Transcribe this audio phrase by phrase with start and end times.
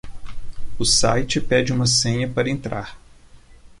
[0.79, 2.97] O site pede uma senha pra entrar.